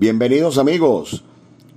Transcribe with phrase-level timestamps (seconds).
[0.00, 1.24] Bienvenidos amigos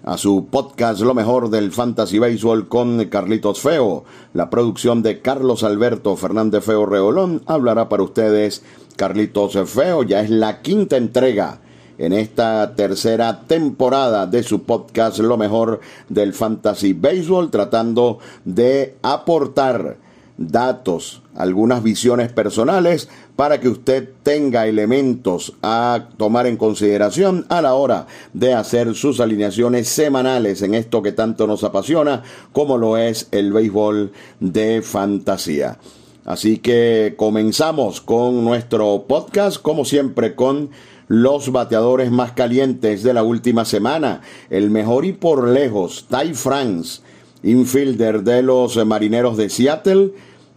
[0.03, 4.03] a su podcast Lo mejor del Fantasy Baseball con Carlitos Feo.
[4.35, 8.61] La producción de Carlos Alberto Fernández Feo Reolón hablará para ustedes
[8.95, 10.03] Carlitos Feo.
[10.03, 11.61] Ya es la quinta entrega
[11.97, 19.97] en esta tercera temporada de su podcast Lo mejor del Fantasy Baseball tratando de aportar
[20.37, 23.09] datos, algunas visiones personales
[23.41, 29.19] para que usted tenga elementos a tomar en consideración a la hora de hacer sus
[29.19, 32.21] alineaciones semanales en esto que tanto nos apasiona
[32.53, 35.79] como lo es el béisbol de fantasía.
[36.23, 40.69] Así que comenzamos con nuestro podcast, como siempre, con
[41.07, 44.21] los bateadores más calientes de la última semana.
[44.51, 47.01] El mejor y por lejos, Ty France,
[47.41, 50.11] infielder de los Marineros de Seattle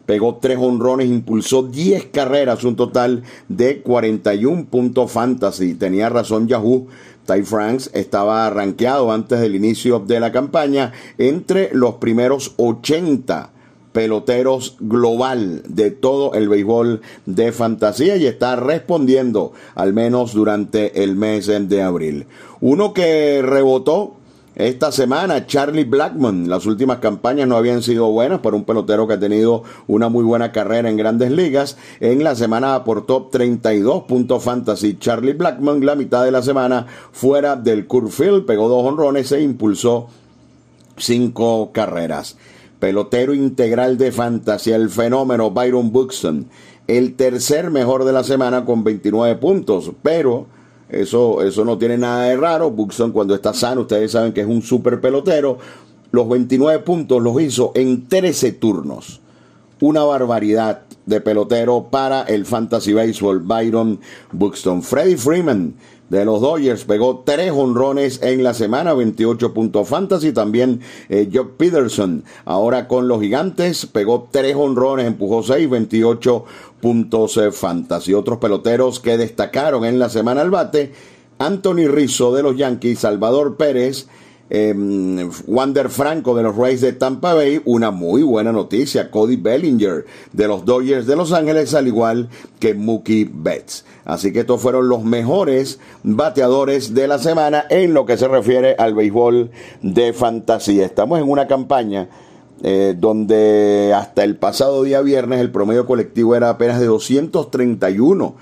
[0.06, 5.74] pegó tres honrones, impulsó 10 carreras, un total de 41 puntos fantasy.
[5.74, 6.86] Tenía razón Yahoo.
[7.26, 13.50] Ty Franks estaba rankeado antes del inicio de la campaña entre los primeros 80
[13.92, 21.14] peloteros global de todo el béisbol de fantasía y está respondiendo al menos durante el
[21.16, 22.26] mes de abril.
[22.60, 24.16] Uno que rebotó
[24.56, 29.14] esta semana, Charlie Blackman, las últimas campañas no habían sido buenas para un pelotero que
[29.14, 31.76] ha tenido una muy buena carrera en grandes ligas.
[31.98, 34.96] En la semana aportó 32 puntos fantasy.
[34.96, 40.06] Charlie Blackman, la mitad de la semana, fuera del Curfield, pegó dos honrones e impulsó
[40.96, 42.36] cinco carreras.
[42.78, 46.46] Pelotero integral de fantasy, el fenómeno Byron Buxton,
[46.86, 50.46] el tercer mejor de la semana con 29 puntos, pero
[50.88, 52.70] eso, eso no tiene nada de raro.
[52.70, 55.58] Buxton cuando está sano, ustedes saben que es un super pelotero.
[56.10, 59.20] Los 29 puntos los hizo en 13 turnos.
[59.80, 64.00] Una barbaridad de pelotero para el Fantasy Baseball Byron
[64.32, 64.82] Buxton.
[64.82, 65.74] Freddie Freeman
[66.08, 70.32] de los Dodgers pegó tres honrones en la semana, 28 puntos fantasy.
[70.32, 76.44] También eh, Jock Peterson, ahora con los gigantes, pegó tres honrones, empujó seis, 28
[76.84, 78.12] puntos eh, fantasy.
[78.12, 80.92] Otros peloteros que destacaron en la semana al bate,
[81.38, 84.06] Anthony Rizzo de los Yankees, Salvador Pérez,
[84.50, 84.74] eh,
[85.46, 90.46] Wander Franco de los Rays de Tampa Bay, una muy buena noticia, Cody Bellinger de
[90.46, 92.28] los Dodgers de Los Ángeles, al igual
[92.60, 93.86] que Mookie Betts.
[94.04, 98.76] Así que estos fueron los mejores bateadores de la semana en lo que se refiere
[98.78, 100.84] al béisbol de fantasía.
[100.84, 102.10] Estamos en una campaña
[102.62, 108.34] eh, donde hasta el pasado día viernes el promedio colectivo era apenas de 231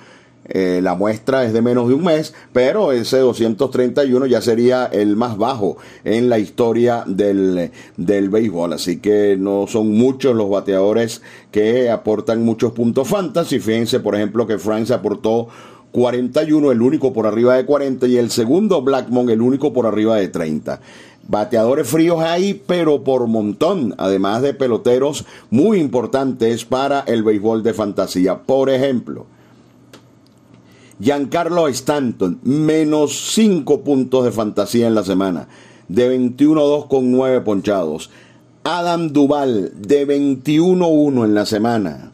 [0.44, 5.16] eh, la muestra es de menos de un mes, pero ese 231 ya sería el
[5.16, 8.72] más bajo en la historia del, del béisbol.
[8.72, 13.60] Así que no son muchos los bateadores que aportan muchos puntos fantasy.
[13.60, 15.48] Fíjense, por ejemplo, que Frank aportó
[15.92, 20.16] 41, el único por arriba de 40, y el segundo Blackmon, el único por arriba
[20.16, 20.80] de 30.
[21.28, 27.74] Bateadores fríos ahí, pero por montón, además de peloteros muy importantes para el béisbol de
[27.74, 28.42] fantasía.
[28.42, 29.26] Por ejemplo,
[31.00, 35.48] Giancarlo Stanton, menos 5 puntos de fantasía en la semana,
[35.88, 38.10] de 21-2 con 9 ponchados.
[38.64, 42.11] Adam Duval, de 21-1 en la semana,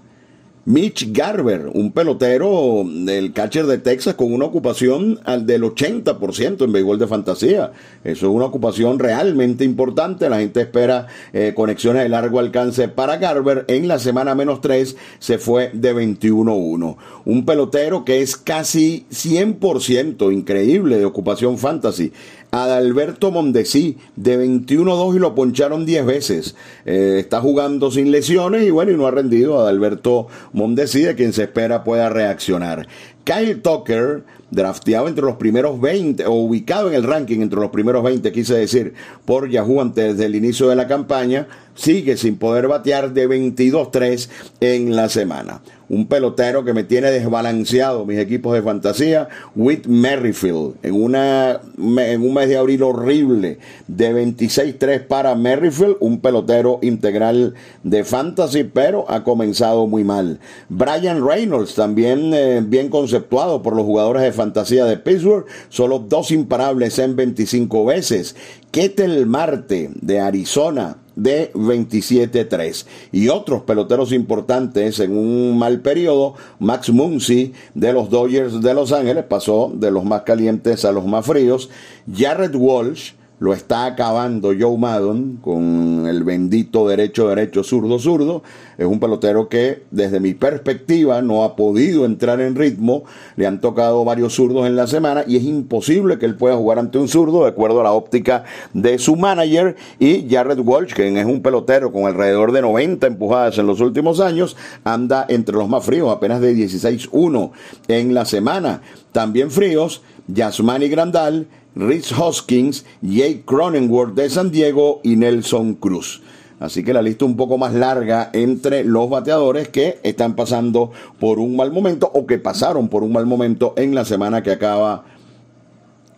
[0.69, 6.73] Mitch Garber, un pelotero del catcher de Texas con una ocupación al del 80% en
[6.73, 7.73] béisbol de fantasía.
[8.05, 10.29] Eso es una ocupación realmente importante.
[10.29, 13.65] La gente espera eh, conexiones de largo alcance para Garber.
[13.69, 16.97] En la semana menos 3 se fue de 21-1.
[17.25, 22.13] Un pelotero que es casi 100% increíble de ocupación fantasy.
[22.51, 26.57] Adalberto Mondesi, de 21-2 y lo poncharon 10 veces.
[26.87, 29.61] Eh, está jugando sin lesiones y bueno, y no ha rendido.
[29.61, 32.89] Adalberto Mondesi, de quien se espera pueda reaccionar.
[33.25, 38.03] Kyle Tucker, drafteado entre los primeros 20, o ubicado en el ranking entre los primeros
[38.03, 38.95] 20, quise decir,
[39.27, 41.47] por Yahoo antes del inicio de la campaña,
[41.79, 44.29] sigue sin poder batear de 22-3
[44.61, 50.75] en la semana un pelotero que me tiene desbalanceado mis equipos de fantasía, Whit Merrifield,
[50.83, 57.55] en, una, en un mes de abril horrible de 26-3 para Merrifield, un pelotero integral
[57.83, 60.41] de fantasy, pero ha comenzado muy mal.
[60.69, 66.31] Brian Reynolds, también eh, bien conceptuado por los jugadores de fantasía de Pittsburgh, solo dos
[66.31, 68.37] imparables en 25 veces.
[68.71, 72.87] Ketel Marte de Arizona, de 27-3.
[73.13, 78.93] Y otros peloteros importantes en un mal periodo, Max Muncy de los Dodgers de Los
[78.93, 81.69] Ángeles pasó de los más calientes a los más fríos,
[82.11, 88.43] Jared Walsh lo está acabando Joe Maddon con el bendito derecho, derecho, zurdo, zurdo.
[88.77, 93.05] Es un pelotero que desde mi perspectiva no ha podido entrar en ritmo.
[93.37, 96.79] Le han tocado varios zurdos en la semana y es imposible que él pueda jugar
[96.79, 99.77] ante un zurdo de acuerdo a la óptica de su manager.
[100.01, 104.21] Y Jared Walsh, que es un pelotero con alrededor de 90 empujadas en los últimos
[104.21, 107.51] años, anda entre los más fríos, apenas de 16-1
[107.87, 108.83] en la semana.
[109.13, 111.47] También fríos, Yasmani Grandal,
[111.79, 116.21] Rich Hoskins, Jake Cronenworth de San Diego y Nelson Cruz.
[116.59, 120.91] Así que la lista un poco más larga entre los bateadores que están pasando
[121.21, 124.51] por un mal momento o que pasaron por un mal momento en la semana que
[124.51, 125.05] acaba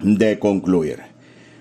[0.00, 1.00] de concluir.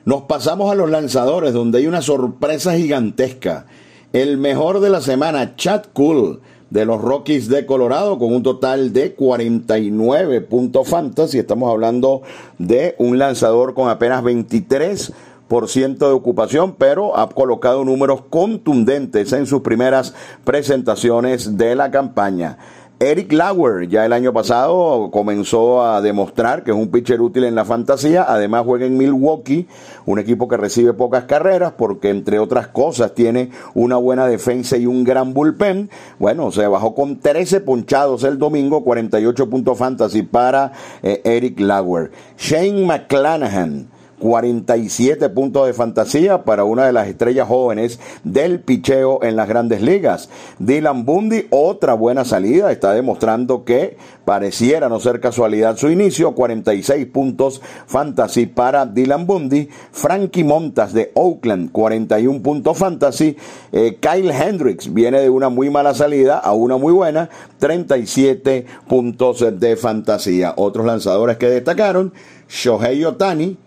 [0.06, 3.66] Nos pasamos a los lanzadores donde hay una sorpresa gigantesca.
[4.14, 8.94] El mejor de la semana, Chad Cool de los Rockies de Colorado con un total
[8.94, 11.40] de 49 puntos fantasy.
[11.40, 12.22] Estamos hablando
[12.58, 15.14] de un lanzador con apenas 23
[15.50, 20.14] de ocupación, pero ha colocado números contundentes en sus primeras
[20.44, 22.60] presentaciones de la campaña.
[23.02, 27.56] Eric Lauer ya el año pasado comenzó a demostrar que es un pitcher útil en
[27.56, 28.26] la fantasía.
[28.28, 29.70] Además juega en Milwaukee,
[30.06, 34.86] un equipo que recibe pocas carreras porque entre otras cosas tiene una buena defensa y
[34.86, 35.90] un gran bullpen.
[36.20, 42.12] Bueno, se bajó con 13 ponchados el domingo, 48 puntos fantasy para eh, Eric Lauer.
[42.38, 43.88] Shane McClanahan
[44.20, 49.82] 47 puntos de fantasía para una de las estrellas jóvenes del picheo en las grandes
[49.82, 50.30] ligas.
[50.60, 57.08] Dylan Bundy, otra buena salida, está demostrando que pareciera no ser casualidad su inicio, 46
[57.08, 59.70] puntos fantasy para Dylan Bundy.
[59.92, 63.38] Frankie Montas de Oakland, 41 puntos fantasy.
[63.72, 67.30] Eh, Kyle Hendricks viene de una muy mala salida a una muy buena,
[67.60, 70.54] 37 puntos de fantasía.
[70.58, 72.14] Otros lanzadores que destacaron,
[72.48, 73.58] Shohei Otani,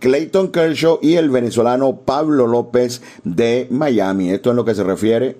[0.00, 4.30] Clayton Kershaw y el venezolano Pablo López de Miami.
[4.30, 5.36] Esto es lo que se refiere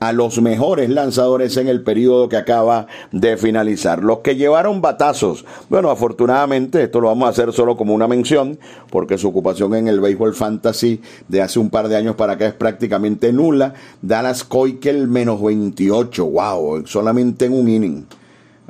[0.00, 4.02] a los mejores lanzadores en el periodo que acaba de finalizar.
[4.02, 8.58] Los que llevaron batazos, bueno, afortunadamente esto lo vamos a hacer solo como una mención,
[8.90, 12.48] porque su ocupación en el béisbol fantasy de hace un par de años para acá
[12.48, 13.74] es prácticamente nula.
[14.02, 18.06] Dallas Coikel menos 28, wow, solamente en un inning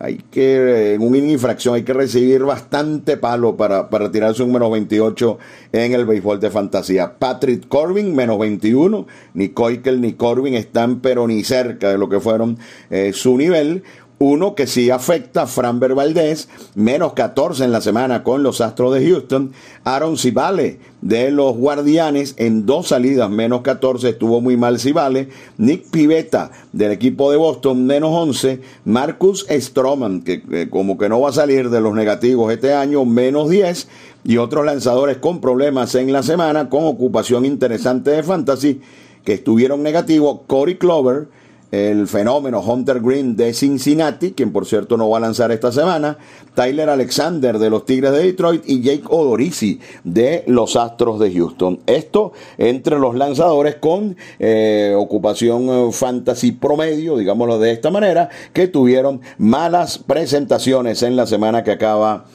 [0.03, 4.69] hay que, en un infracción, hay que recibir bastante palo para, para tirarse un menos
[4.73, 5.39] 28
[5.71, 7.21] en el béisbol de fantasía.
[7.21, 9.07] Patrick Corbin, menos 21.
[9.35, 12.59] Ni Koikel ni Corbin están, pero ni cerca de lo que fueron
[12.91, 13.85] eh, su nivel.
[14.25, 16.47] Uno que sí afecta, Framber Valdez,
[16.77, 19.51] menos 14 en la semana con los Astros de Houston.
[19.83, 25.29] Aaron Cibale de los Guardianes en dos salidas, menos 14, estuvo muy mal Cibale.
[25.59, 28.61] Nick Pivetta del equipo de Boston, menos 11.
[28.85, 33.51] Marcus Stroman, que, como que no va a salir de los negativos este año, menos
[33.51, 33.89] 10.
[34.23, 38.83] Y otros lanzadores con problemas en la semana, con ocupación interesante de fantasy,
[39.25, 40.43] que estuvieron negativos.
[40.47, 41.27] Corey Clover
[41.73, 46.19] el fenómeno Hunter Green de Cincinnati, quien por cierto no va a lanzar esta semana,
[46.55, 51.81] Tyler Alexander de los Tigres de Detroit y Jake Odorizzi de los Astros de Houston.
[51.87, 58.69] Esto entre los lanzadores con eh, ocupación eh, fantasy promedio, digámoslo de esta manera, que
[58.69, 62.27] tuvieron malas presentaciones en la semana que acaba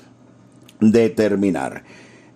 [0.80, 1.84] de terminar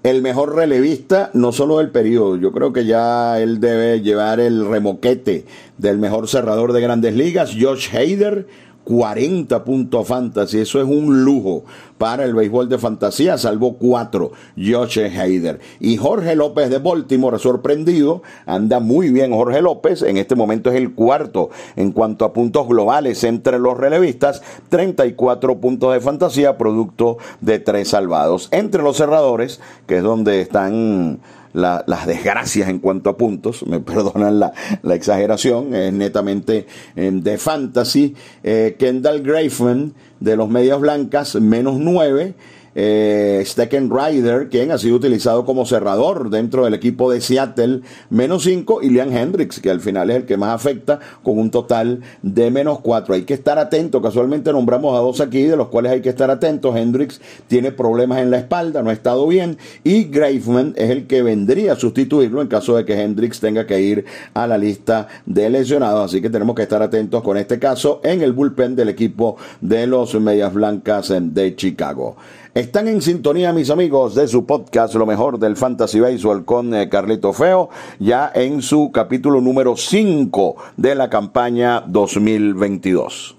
[0.03, 4.65] el mejor relevista, no solo del periodo, yo creo que ya él debe llevar el
[4.65, 5.45] remoquete
[5.77, 8.47] del mejor cerrador de grandes ligas, Josh Hader,
[8.83, 10.59] 40 puntos fantasy.
[10.59, 11.63] Eso es un lujo
[11.97, 15.59] para el béisbol de fantasía, salvo cuatro, Josh Hader.
[15.79, 20.77] Y Jorge López de Baltimore, sorprendido, anda muy bien Jorge López, en este momento es
[20.77, 27.17] el cuarto en cuanto a puntos globales entre los relevistas, 34 puntos de fantasía, producto
[27.39, 28.49] de tres salvados.
[28.51, 31.19] Entre los cerradores, que es donde están
[31.53, 34.53] las desgracias en cuanto a puntos, me perdonan la,
[34.93, 36.65] exageración, es netamente
[36.95, 38.15] eh, de fantasy.
[38.43, 42.33] Eh, Kendall Graveman de los Medias Blancas, menos 9
[42.75, 48.43] eh, Stecken Ryder, quien ha sido utilizado como cerrador dentro del equipo de Seattle, menos
[48.43, 52.01] 5, y Liam Hendricks, que al final es el que más afecta, con un total
[52.21, 53.15] de menos 4.
[53.15, 56.31] Hay que estar atento, casualmente nombramos a dos aquí, de los cuales hay que estar
[56.31, 56.75] atentos.
[56.75, 61.23] Hendricks tiene problemas en la espalda, no ha estado bien, y Graveman es el que
[61.23, 65.49] vendría a sustituirlo en caso de que Hendricks tenga que ir a la lista de
[65.49, 66.05] lesionados.
[66.05, 69.87] Así que tenemos que estar atentos con este caso en el bullpen del equipo de
[69.87, 72.15] los Medias Blancas de Chicago.
[72.53, 76.89] Están en sintonía, mis amigos, de su podcast Lo mejor del Fantasy Baseball con eh,
[76.89, 83.37] Carlito Feo, ya en su capítulo número 5 de la campaña 2022.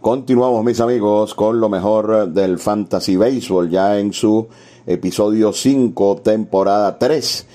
[0.00, 4.46] Continuamos, mis amigos, con lo mejor del Fantasy Baseball, ya en su
[4.86, 7.46] episodio 5, temporada 3.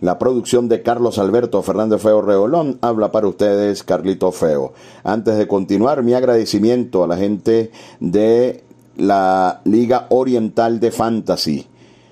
[0.00, 4.74] La producción de Carlos Alberto Fernández Feo Reolón habla para ustedes Carlito Feo.
[5.02, 8.62] Antes de continuar, mi agradecimiento a la gente de
[8.98, 11.66] la Liga Oriental de Fantasy.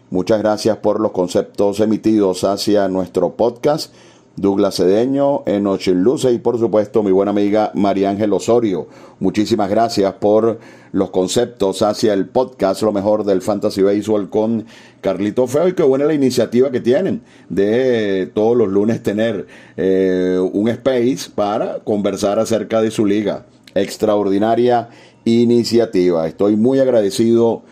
[0.09, 3.93] Muchas gracias por los conceptos emitidos hacia nuestro podcast
[4.37, 8.89] Douglas Cedeño, Enoch Luce y por supuesto mi buena amiga María Ángel Osorio.
[9.21, 10.59] Muchísimas gracias por
[10.93, 14.67] los conceptos hacia el podcast Lo mejor del Fantasy Baseball con
[15.01, 20.39] Carlito Feo y qué buena la iniciativa que tienen de todos los lunes tener eh,
[20.53, 23.47] un space para conversar acerca de su liga.
[23.75, 24.89] Extraordinaria
[25.25, 26.27] iniciativa.
[26.27, 27.63] Estoy muy agradecido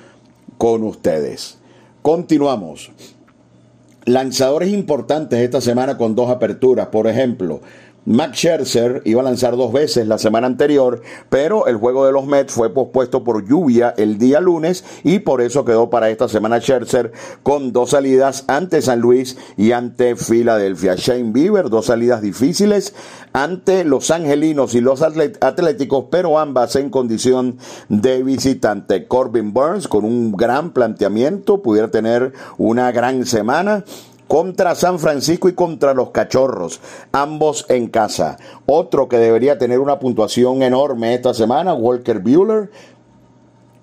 [0.58, 1.58] con ustedes.
[2.02, 2.90] Continuamos.
[4.04, 6.88] Lanzadores importantes esta semana con dos aperturas.
[6.88, 7.60] Por ejemplo,
[8.04, 12.26] Max Scherzer iba a lanzar dos veces la semana anterior, pero el juego de los
[12.26, 16.58] Mets fue pospuesto por lluvia el día lunes y por eso quedó para esta semana
[16.58, 17.12] Scherzer
[17.44, 20.96] con dos salidas ante San Luis y ante Filadelfia.
[20.96, 22.92] Shane Bieber, dos salidas difíciles
[23.32, 29.06] ante los angelinos y los atléticos, pero ambas en condición de visitante.
[29.06, 33.84] Corbin Burns con un gran planteamiento, pudiera tener una gran semana
[34.32, 36.80] contra San Francisco y contra los Cachorros,
[37.12, 38.38] ambos en casa.
[38.64, 42.70] Otro que debería tener una puntuación enorme esta semana, Walker Bueller,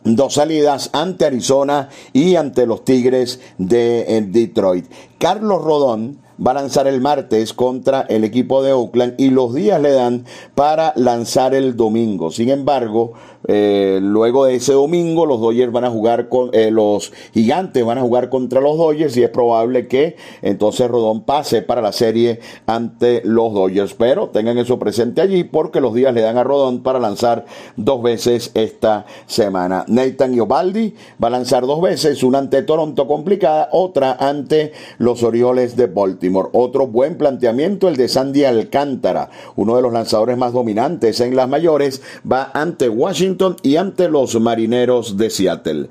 [0.03, 4.87] dos salidas ante Arizona y ante los Tigres de Detroit.
[5.19, 9.81] Carlos Rodón va a lanzar el martes contra el equipo de Oakland y los días
[9.81, 12.31] le dan para lanzar el domingo.
[12.31, 13.13] Sin embargo,
[13.47, 17.97] eh, luego de ese domingo, los Dodgers van a jugar con eh, los gigantes, van
[17.97, 22.39] a jugar contra los Dodgers y es probable que entonces Rodón pase para la serie
[22.65, 23.93] ante los Dodgers.
[23.93, 28.01] Pero tengan eso presente allí porque los días le dan a Rodón para lanzar dos
[28.03, 29.85] veces esta semana.
[29.87, 35.75] Nathan Iobaldi va a lanzar dos veces, una ante Toronto complicada, otra ante los Orioles
[35.75, 36.28] de Baltimore.
[36.35, 41.49] Otro buen planteamiento, el de Sandy Alcántara, uno de los lanzadores más dominantes en las
[41.49, 45.89] mayores, va ante Washington y ante los Marineros de Seattle.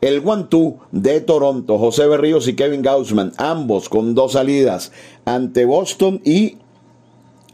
[0.00, 0.46] El one
[0.92, 4.92] de Toronto, José Berríos y Kevin Gaussman, ambos con dos salidas
[5.26, 6.56] ante Boston y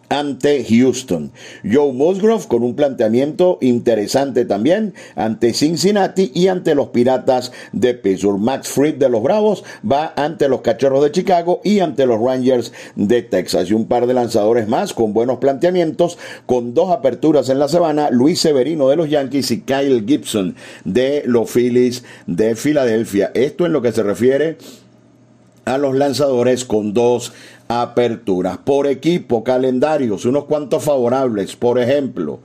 [0.08, 1.32] ante Houston.
[1.64, 8.40] Joe Musgrove con un planteamiento interesante también ante Cincinnati y ante los Piratas de Pittsburgh.
[8.40, 12.72] Max Fried de los Bravos va ante los Cachorros de Chicago y ante los Rangers
[12.94, 13.70] de Texas.
[13.70, 18.10] Y un par de lanzadores más con buenos planteamientos, con dos aperturas en la semana,
[18.10, 23.30] Luis Severino de los Yankees y Kyle Gibson de los Phillies de Filadelfia.
[23.34, 24.58] Esto en lo que se refiere
[25.66, 27.32] a los lanzadores con dos
[27.68, 28.58] aperturas.
[28.58, 31.56] Por equipo, calendarios, unos cuantos favorables.
[31.56, 32.40] Por ejemplo,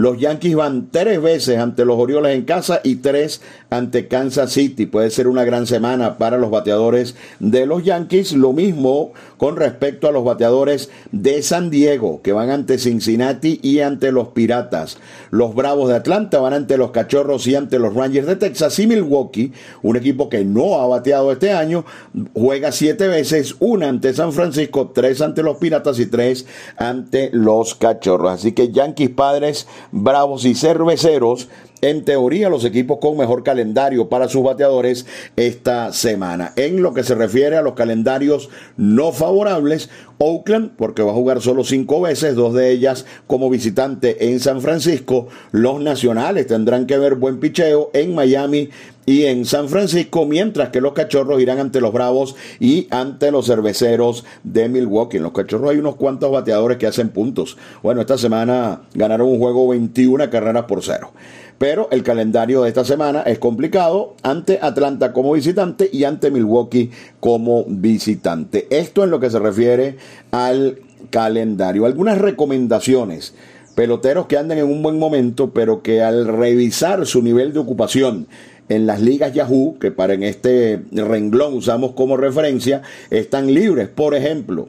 [0.00, 4.86] los Yankees van tres veces ante los Orioles en casa y tres ante Kansas City.
[4.86, 8.32] Puede ser una gran semana para los bateadores de los Yankees.
[8.32, 13.80] Lo mismo con respecto a los bateadores de San Diego, que van ante Cincinnati y
[13.80, 14.96] ante los Piratas.
[15.30, 18.78] Los Bravos de Atlanta van ante los Cachorros y ante los Rangers de Texas.
[18.78, 19.52] Y Milwaukee,
[19.82, 21.84] un equipo que no ha bateado este año,
[22.32, 26.46] juega siete veces, una ante San Francisco, tres ante los Piratas y tres
[26.78, 28.32] ante los Cachorros.
[28.32, 31.48] Así que Yankees padres Bravos y Cerveceros,
[31.82, 35.06] en teoría los equipos con mejor calendario para sus bateadores
[35.36, 36.52] esta semana.
[36.56, 41.40] En lo que se refiere a los calendarios no favorables, Oakland, porque va a jugar
[41.40, 45.28] solo cinco veces, dos de ellas como visitante en San Francisco.
[45.50, 48.70] Los nacionales tendrán que ver buen picheo en Miami
[49.06, 53.46] y en San Francisco, mientras que los cachorros irán ante los Bravos y ante los
[53.46, 55.16] cerveceros de Milwaukee.
[55.16, 57.56] En los cachorros hay unos cuantos bateadores que hacen puntos.
[57.82, 61.12] Bueno, esta semana ganaron un juego 21 carreras por cero.
[61.60, 66.90] Pero el calendario de esta semana es complicado ante Atlanta como visitante y ante Milwaukee
[67.20, 68.66] como visitante.
[68.70, 69.96] Esto en lo que se refiere
[70.30, 70.78] al
[71.10, 71.84] calendario.
[71.84, 73.34] Algunas recomendaciones.
[73.74, 78.26] Peloteros que andan en un buen momento, pero que al revisar su nivel de ocupación
[78.70, 83.90] en las ligas Yahoo, que para en este renglón usamos como referencia, están libres.
[83.90, 84.68] Por ejemplo,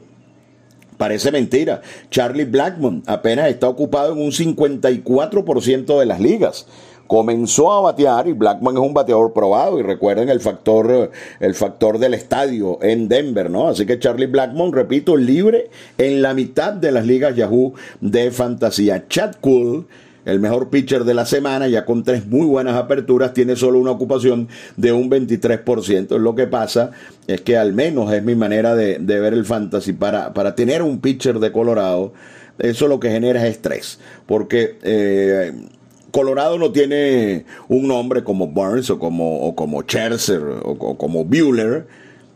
[0.96, 1.82] Parece mentira.
[2.10, 6.66] Charlie Blackmon apenas está ocupado en un 54% de las ligas.
[7.06, 11.98] Comenzó a batear y Blackman es un bateador probado y recuerden el factor el factor
[11.98, 13.68] del estadio en Denver, ¿no?
[13.68, 15.68] Así que Charlie Blackmon, repito, libre
[15.98, 19.06] en la mitad de las ligas Yahoo de fantasía.
[19.08, 19.86] Chad Cool
[20.24, 23.90] el mejor pitcher de la semana, ya con tres muy buenas aperturas, tiene solo una
[23.90, 26.18] ocupación de un 23%.
[26.18, 26.92] Lo que pasa
[27.26, 29.92] es que al menos es mi manera de, ver el fantasy.
[29.92, 32.12] Para, tener un pitcher de Colorado,
[32.58, 33.98] eso lo que genera es estrés.
[34.26, 35.52] Porque eh,
[36.12, 41.86] Colorado no tiene un nombre como Burns o como, o o, o como Bueller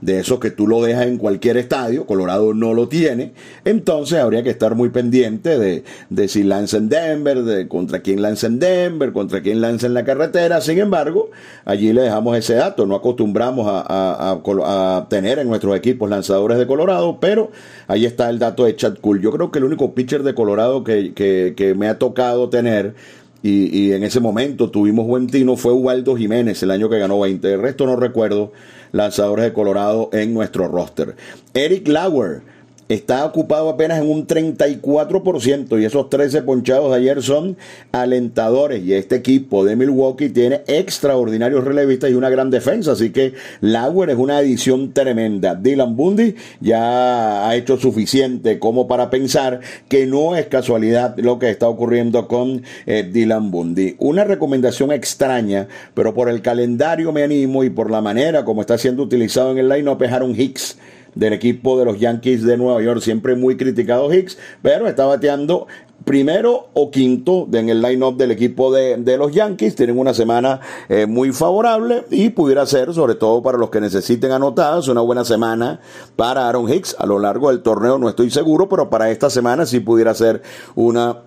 [0.06, 3.32] de esos que tú lo dejas en cualquier estadio, Colorado no lo tiene,
[3.64, 8.22] entonces habría que estar muy pendiente de, de si lanza en Denver, de contra quién
[8.22, 11.30] lanza en Denver, contra quién lanza en la carretera, sin embargo,
[11.64, 16.68] allí le dejamos ese dato, no acostumbramos a, a, tener en nuestros equipos lanzadores de
[16.68, 17.50] Colorado, pero
[17.88, 20.84] ahí está el dato de Chad Cool, yo creo que el único pitcher de Colorado
[20.84, 22.94] que, que, que me ha tocado tener
[23.42, 27.20] y, y, en ese momento tuvimos buen tino fue Ubaldo Jiménez el año que ganó
[27.20, 27.52] 20.
[27.52, 28.52] El resto no recuerdo
[28.96, 31.16] lanzadores de Colorado en nuestro roster.
[31.54, 32.42] Eric Lauer
[32.88, 37.56] está ocupado apenas en un 34% y esos 13 ponchados de ayer son
[37.92, 43.34] alentadores y este equipo de Milwaukee tiene extraordinarios relevistas y una gran defensa, así que
[43.60, 45.54] Lauer es una edición tremenda.
[45.54, 51.50] Dylan Bundy ya ha hecho suficiente como para pensar que no es casualidad lo que
[51.50, 53.96] está ocurriendo con eh, Dylan Bundy.
[53.98, 58.78] Una recomendación extraña, pero por el calendario me animo y por la manera como está
[58.78, 60.76] siendo utilizado en el line-up es Aaron Hicks
[61.16, 65.66] del equipo de los Yankees de Nueva York, siempre muy criticado Hicks, pero está bateando
[66.04, 69.74] primero o quinto en el line-up del equipo de, los Yankees.
[69.74, 74.30] Tienen una semana eh, muy favorable y pudiera ser, sobre todo para los que necesiten
[74.30, 75.80] anotadas, una buena semana
[76.14, 76.94] para Aaron Hicks.
[76.98, 80.42] A lo largo del torneo no estoy seguro, pero para esta semana sí pudiera ser
[80.76, 81.22] una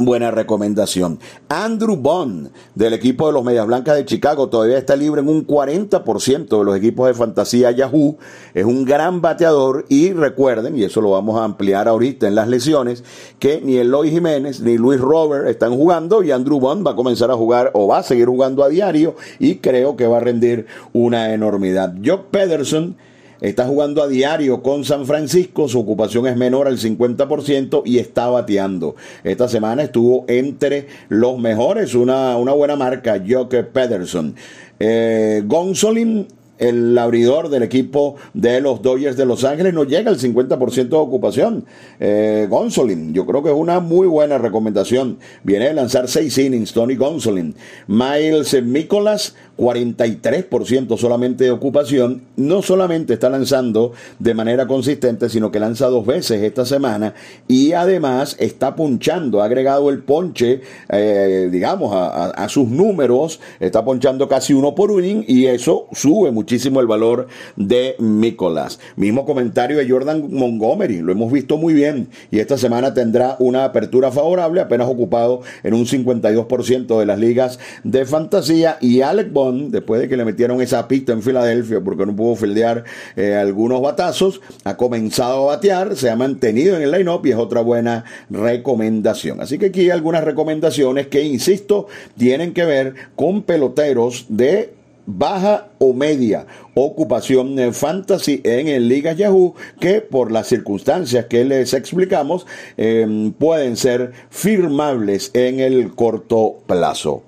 [0.00, 1.18] Buena recomendación.
[1.48, 5.44] Andrew Bond, del equipo de los Medias Blancas de Chicago, todavía está libre en un
[5.44, 8.16] 40% de los equipos de fantasía Yahoo.
[8.54, 12.46] Es un gran bateador y recuerden, y eso lo vamos a ampliar ahorita en las
[12.46, 13.02] lesiones,
[13.40, 17.32] que ni Eloy Jiménez ni Luis Robert están jugando y Andrew Bond va a comenzar
[17.32, 20.66] a jugar o va a seguir jugando a diario y creo que va a rendir
[20.92, 21.92] una enormidad.
[22.04, 22.96] Jock Pederson
[23.40, 28.28] Está jugando a diario con San Francisco, su ocupación es menor al 50% y está
[28.28, 28.96] bateando.
[29.22, 34.34] Esta semana estuvo entre los mejores, una, una buena marca, Joker Pederson.
[34.80, 36.26] Eh, Gonsolin
[36.58, 40.96] el abridor del equipo de los Dodgers de Los Ángeles no llega al 50% de
[40.96, 41.64] ocupación.
[42.00, 45.18] Eh, Gonsolin, yo creo que es una muy buena recomendación.
[45.44, 47.54] Viene a lanzar seis innings, Tony Gonsolin.
[47.86, 52.22] Miles Nicolas, 43% solamente de ocupación.
[52.36, 57.14] No solamente está lanzando de manera consistente, sino que lanza dos veces esta semana
[57.46, 63.84] y además está ponchando, ha agregado el ponche, eh, digamos, a, a, sus números, está
[63.84, 68.80] ponchando casi uno por inning y eso sube mucho muchísimo el valor de Nicolás.
[68.96, 73.64] Mismo comentario de Jordan Montgomery, lo hemos visto muy bien y esta semana tendrá una
[73.64, 79.72] apertura favorable, apenas ocupado en un 52% de las ligas de fantasía y Alec Bond,
[79.72, 82.82] después de que le metieron esa pista en Filadelfia porque no pudo fildear
[83.14, 87.36] eh, algunos batazos, ha comenzado a batear, se ha mantenido en el line-up y es
[87.36, 89.42] otra buena recomendación.
[89.42, 94.77] Así que aquí hay algunas recomendaciones que, insisto, tienen que ver con peloteros de
[95.10, 101.72] baja o media ocupación fantasy en el Liga Yahoo que por las circunstancias que les
[101.72, 107.22] explicamos em, pueden ser firmables en el corto plazo.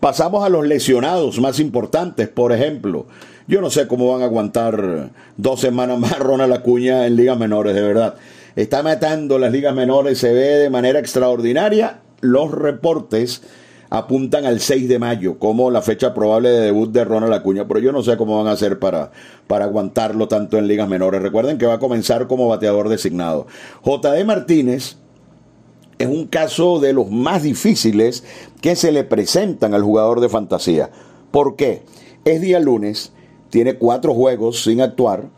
[0.00, 3.06] Pasamos a los lesionados más importantes, por ejemplo.
[3.46, 7.76] Yo no sé cómo van a aguantar dos semanas más Ronald Acuña en ligas menores,
[7.76, 8.16] de verdad.
[8.56, 12.00] Está matando las ligas menores, se ve de manera extraordinaria.
[12.20, 13.42] Los reportes
[13.90, 17.80] apuntan al 6 de mayo como la fecha probable de debut de Ronald Acuña, pero
[17.80, 19.10] yo no sé cómo van a hacer para,
[19.48, 21.20] para aguantarlo tanto en ligas menores.
[21.20, 23.48] Recuerden que va a comenzar como bateador designado.
[23.84, 24.96] JD Martínez
[25.98, 28.24] es un caso de los más difíciles
[28.62, 30.90] que se le presentan al jugador de fantasía.
[31.32, 31.82] ¿Por qué?
[32.24, 33.12] Es día lunes,
[33.50, 35.28] tiene cuatro juegos sin actuar,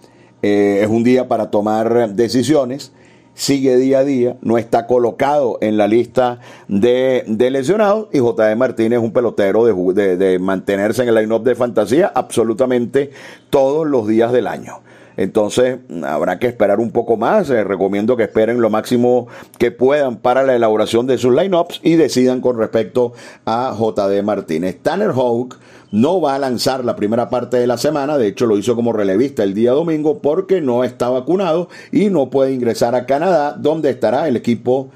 [0.43, 2.93] eh, es un día para tomar decisiones
[3.35, 8.57] sigue día a día, no está colocado en la lista de, de lesionados y J.D.
[8.57, 13.11] Martínez es un pelotero de, de, mantenerse en el line-up de fantasía absolutamente
[13.51, 14.81] todos los días del año.
[15.17, 17.49] Entonces habrá que esperar un poco más.
[17.49, 21.97] Les recomiendo que esperen lo máximo que puedan para la elaboración de sus lineups y
[21.97, 23.13] decidan con respecto
[23.45, 24.79] a JD Martínez.
[24.83, 25.59] Tanner Hawk
[25.93, 28.95] no va a lanzar la primera parte de la semana, de hecho lo hizo como
[28.95, 33.91] relevista el día domingo porque no está vacunado y no puede ingresar a Canadá, donde
[33.91, 34.89] estará el equipo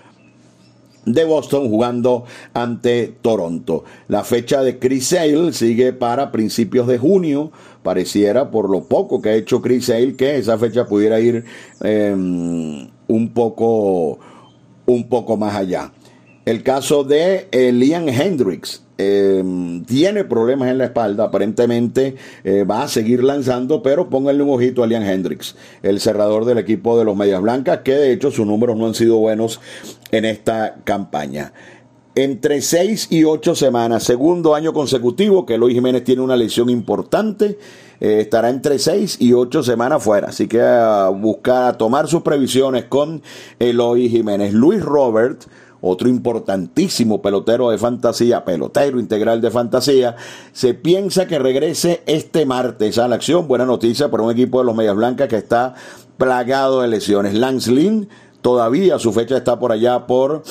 [1.06, 3.84] de Boston jugando ante Toronto.
[4.08, 7.52] La fecha de Chris Sale sigue para principios de junio.
[7.82, 11.44] Pareciera por lo poco que ha hecho Chris Sale que esa fecha pudiera ir
[11.80, 14.18] em, un poco
[14.86, 15.92] un poco más allá.
[16.46, 22.88] El caso de Liam Hendricks Em, tiene problemas en la espalda, aparentemente eh, va a
[22.88, 27.14] seguir lanzando, pero pónganle un ojito a Liam Hendricks, el cerrador del equipo de los
[27.14, 29.60] Medias Blancas, que de hecho sus números no han sido buenos
[30.12, 31.52] en esta campaña.
[32.14, 37.58] entre 6 y 8 semanas, segundo año consecutivo que Luis Jiménez tiene una lesión importante,
[38.00, 40.58] eh, estará entre 6 y 8 semanas fuera, así que
[41.20, 43.20] buscar, a tomar sus previsiones con
[43.58, 44.54] Eloy Jiménez.
[44.54, 45.44] Luis Robert,
[45.80, 50.16] otro importantísimo pelotero de fantasía, pelotero integral de fantasía,
[50.52, 53.48] se piensa que regrese este martes a la acción.
[53.48, 55.74] Buena noticia para un equipo de los Medias Blancas que está
[56.18, 57.34] plagado de lesiones.
[57.34, 58.08] Lance Lynn,
[58.40, 60.42] todavía su fecha está por allá por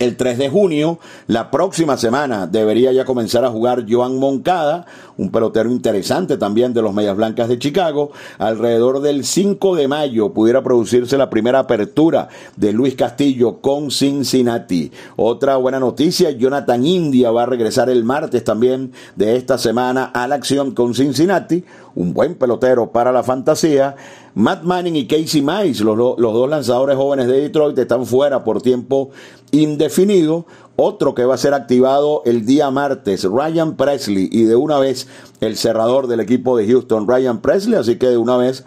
[0.00, 0.98] el 3 de junio.
[1.28, 4.86] La próxima semana debería ya comenzar a jugar Joan Moncada,
[5.20, 8.10] un pelotero interesante también de los Medias Blancas de Chicago.
[8.38, 14.90] Alrededor del 5 de mayo pudiera producirse la primera apertura de Luis Castillo con Cincinnati.
[15.16, 20.26] Otra buena noticia, Jonathan India va a regresar el martes también de esta semana a
[20.26, 21.64] la acción con Cincinnati.
[21.94, 23.96] Un buen pelotero para la fantasía.
[24.34, 28.62] Matt Manning y Casey Mize, los, los dos lanzadores jóvenes de Detroit, están fuera por
[28.62, 29.10] tiempo
[29.50, 30.46] indefinido.
[30.82, 35.08] Otro que va a ser activado el día martes, Ryan Presley, y de una vez
[35.42, 38.64] el cerrador del equipo de Houston, Ryan Presley, así que de una vez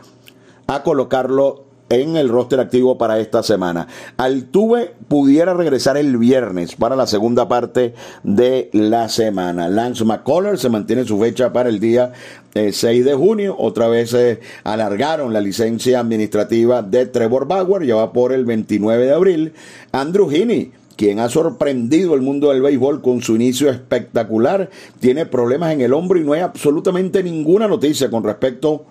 [0.67, 3.88] a colocarlo en el roster activo para esta semana.
[4.17, 9.67] Altuve pudiera regresar el viernes para la segunda parte de la semana.
[9.67, 12.13] Lance McCullers se mantiene su fecha para el día
[12.54, 13.56] 6 eh, de junio.
[13.58, 19.04] Otra vez eh, alargaron la licencia administrativa de Trevor Bauer, ya va por el 29
[19.04, 19.54] de abril.
[19.91, 25.73] Andrew Heaney quien ha sorprendido el mundo del béisbol con su inicio espectacular, tiene problemas
[25.73, 28.86] en el hombro y no hay absolutamente ninguna noticia con respecto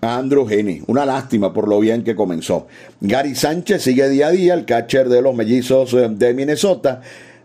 [0.00, 0.82] Andrew Heaney.
[0.86, 2.66] Una lástima por lo bien que comenzó.
[3.00, 7.02] Gary Sánchez sigue día a día, el catcher de los mellizos eh, de Minnesota.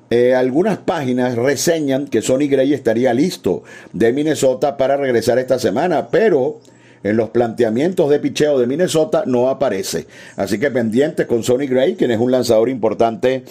[0.10, 6.10] Eh, algunas páginas reseñan que Sonny Gray estaría listo de Minnesota para regresar esta semana,
[6.10, 6.60] pero
[7.04, 10.08] en los planteamientos de picheo de Minnesota no aparece.
[10.38, 13.44] Así que pendientes con Sonny Gray, quien es un lanzador importante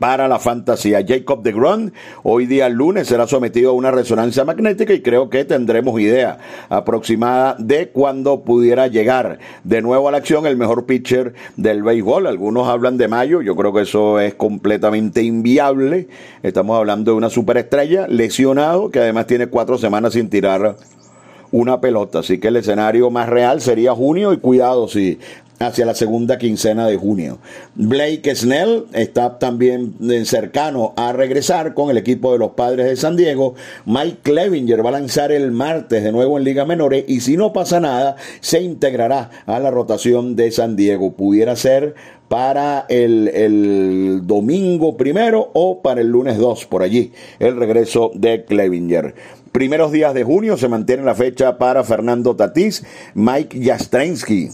[0.00, 1.04] para la fantasía.
[1.06, 1.92] Jacob de Gron
[2.24, 6.38] hoy día lunes será sometido a una resonancia magnética y creo que tendremos idea
[6.70, 12.26] aproximada de cuándo pudiera llegar de nuevo a la acción el mejor pitcher del béisbol.
[12.26, 16.08] Algunos hablan de mayo, yo creo que eso es completamente inviable.
[16.42, 20.76] Estamos hablando de una superestrella lesionado que además tiene cuatro semanas sin tirar
[21.52, 22.20] una pelota.
[22.20, 25.18] Así que el escenario más real sería junio y cuidado si
[25.60, 27.38] hacia la segunda quincena de junio.
[27.74, 29.94] Blake Snell está también
[30.24, 33.54] cercano a regresar con el equipo de los padres de San Diego.
[33.84, 37.52] Mike Clevinger va a lanzar el martes de nuevo en Liga Menores y si no
[37.52, 41.12] pasa nada, se integrará a la rotación de San Diego.
[41.12, 41.94] Pudiera ser
[42.28, 48.46] para el, el, domingo primero o para el lunes 2, por allí, el regreso de
[48.46, 49.14] Clevinger.
[49.52, 52.82] Primeros días de junio se mantiene la fecha para Fernando Tatís,
[53.14, 54.48] Mike Jastrensky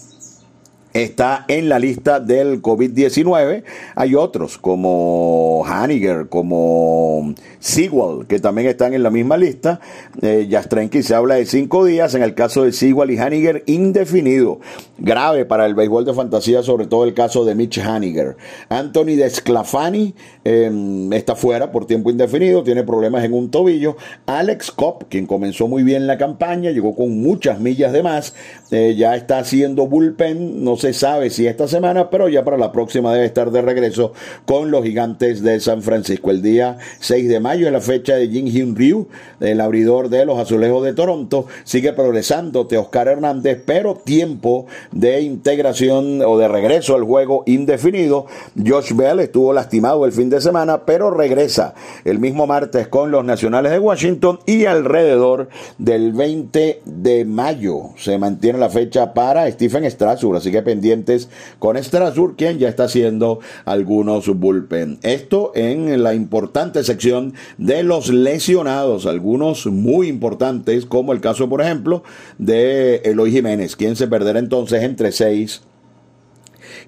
[1.03, 3.65] está en la lista del COVID-19.
[3.95, 9.81] Hay otros como Haniger, como Sewell, que también están en la misma lista.
[10.23, 12.15] Eh, Jastrenki se habla de cinco días.
[12.15, 14.61] En el caso de Sewell y Haniger, indefinido.
[14.99, 18.37] Grave para el béisbol de fantasía, sobre todo el caso de Mitch Haniger.
[18.69, 23.97] Anthony Desclafani em, está fuera por tiempo indefinido, tiene problemas en un tobillo.
[24.27, 28.35] Alex Cobb, quien comenzó muy bien la campaña, llegó con muchas millas de más,
[28.71, 32.71] eh, ya está haciendo bullpen, no se sabe si esta semana, pero ya para la
[32.71, 34.13] próxima debe estar de regreso
[34.45, 36.31] con los gigantes de San Francisco.
[36.31, 39.09] El día 6 de mayo es la fecha de Jin Hyun Ryu,
[39.41, 41.47] el abridor de los azulejos de Toronto.
[41.65, 48.27] Sigue progresando Oscar Hernández, pero tiempo de integración o de regreso al juego indefinido.
[48.65, 53.25] Josh Bell estuvo lastimado el fin de semana, pero regresa el mismo martes con los
[53.25, 59.91] Nacionales de Washington y alrededor del 20 de mayo se mantiene la fecha para Stephen
[59.91, 64.99] Strasburg, así que pendientes con Strasburg, quien ya está haciendo algunos bullpen.
[65.03, 71.63] Esto en la importante sección de los lesionados, algunos muy importantes, como el caso, por
[71.63, 72.03] ejemplo,
[72.37, 75.63] de Eloy Jiménez, quien se perderá entonces entre seis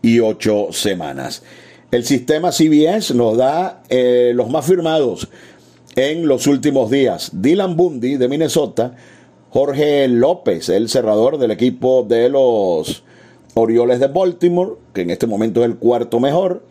[0.02, 1.42] y ocho semanas.
[1.90, 5.28] El sistema CBS nos da eh, los más firmados
[5.96, 7.30] en los últimos días.
[7.32, 8.94] Dylan Bundy de Minnesota,
[9.48, 13.02] Jorge López, el cerrador del equipo de los
[13.54, 16.62] Orioles de Baltimore, que en este momento es el cuarto mejor,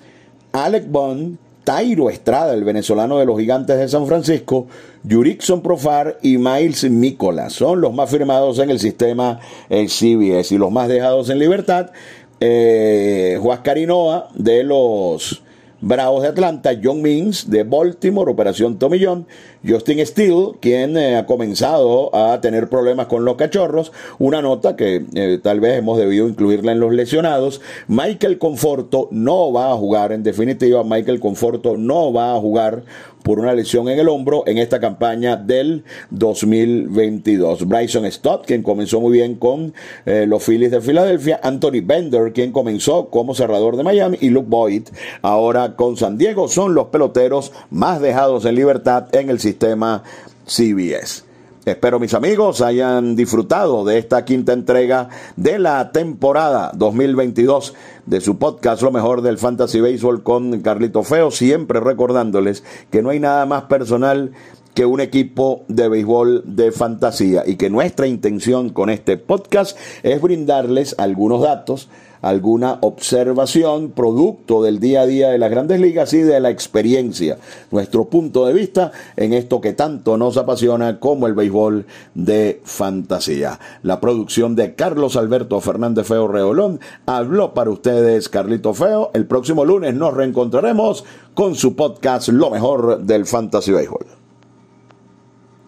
[0.51, 4.67] Alec Bond, Tairo Estrada, el venezolano de los Gigantes de San Francisco,
[5.03, 7.51] Yurikson Profar y Miles Nicolas.
[7.53, 11.91] Son los más firmados en el sistema eh, CBS y los más dejados en libertad.
[12.39, 15.43] Eh, Carinoa de los
[15.79, 19.27] Bravos de Atlanta, John Means de Baltimore, Operación John,
[19.67, 25.05] Justin Steele, quien eh, ha comenzado a tener problemas con los cachorros, una nota que
[25.13, 30.11] eh, tal vez hemos debido incluirla en los lesionados, Michael Conforto no va a jugar,
[30.11, 32.83] en definitiva, Michael Conforto no va a jugar
[33.27, 37.67] por una lesión en el hombro en esta campaña del 2022.
[37.67, 39.73] Bryson Stott, quien comenzó muy bien con
[40.05, 44.47] eh, los Phillies de Filadelfia, Anthony Bender, quien comenzó como cerrador de Miami, y Luke
[44.49, 44.83] Boyd,
[45.21, 50.03] ahora con San Diego, son los peloteros más dejados en libertad en el sistema
[50.45, 51.26] CBS.
[51.67, 57.73] Espero mis amigos hayan disfrutado de esta quinta entrega de la temporada 2022
[58.05, 63.09] de su podcast Lo mejor del Fantasy Baseball con Carlito Feo, siempre recordándoles que no
[63.09, 64.31] hay nada más personal
[64.75, 70.21] que un equipo de béisbol de fantasía y que nuestra intención con este podcast es
[70.21, 71.89] brindarles algunos datos
[72.21, 77.37] alguna observación producto del día a día de las grandes ligas y de la experiencia,
[77.71, 83.59] nuestro punto de vista en esto que tanto nos apasiona como el béisbol de fantasía.
[83.83, 89.11] La producción de Carlos Alberto Fernández Feo Reolón habló para ustedes Carlito Feo.
[89.13, 94.26] El próximo lunes nos reencontraremos con su podcast Lo mejor del fantasy béisbol.